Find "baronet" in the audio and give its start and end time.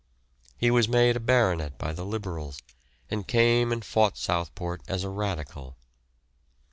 1.19-1.77